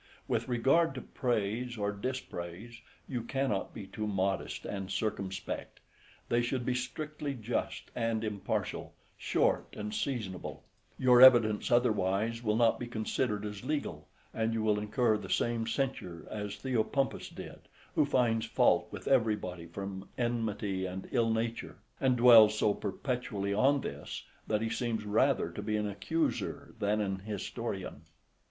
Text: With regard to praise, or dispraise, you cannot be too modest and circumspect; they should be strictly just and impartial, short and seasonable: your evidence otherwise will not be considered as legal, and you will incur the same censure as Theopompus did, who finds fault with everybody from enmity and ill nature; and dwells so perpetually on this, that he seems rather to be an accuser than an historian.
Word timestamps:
With 0.27 0.47
regard 0.47 0.95
to 0.95 1.01
praise, 1.01 1.77
or 1.77 1.91
dispraise, 1.91 2.81
you 3.07 3.21
cannot 3.21 3.71
be 3.71 3.85
too 3.85 4.07
modest 4.07 4.65
and 4.65 4.89
circumspect; 4.89 5.79
they 6.27 6.41
should 6.41 6.65
be 6.65 6.73
strictly 6.73 7.35
just 7.35 7.91
and 7.95 8.23
impartial, 8.23 8.95
short 9.15 9.75
and 9.77 9.93
seasonable: 9.93 10.63
your 10.97 11.21
evidence 11.21 11.69
otherwise 11.71 12.41
will 12.41 12.55
not 12.55 12.79
be 12.79 12.87
considered 12.87 13.45
as 13.45 13.63
legal, 13.63 14.07
and 14.33 14.55
you 14.55 14.63
will 14.63 14.79
incur 14.79 15.19
the 15.19 15.29
same 15.29 15.67
censure 15.67 16.25
as 16.31 16.55
Theopompus 16.55 17.29
did, 17.29 17.59
who 17.93 18.03
finds 18.03 18.47
fault 18.47 18.87
with 18.89 19.07
everybody 19.07 19.67
from 19.67 20.09
enmity 20.17 20.87
and 20.87 21.07
ill 21.11 21.31
nature; 21.31 21.77
and 21.99 22.17
dwells 22.17 22.57
so 22.57 22.73
perpetually 22.73 23.53
on 23.53 23.81
this, 23.81 24.23
that 24.47 24.63
he 24.63 24.69
seems 24.71 25.05
rather 25.05 25.51
to 25.51 25.61
be 25.61 25.77
an 25.77 25.87
accuser 25.87 26.73
than 26.79 27.01
an 27.01 27.19
historian. 27.19 28.01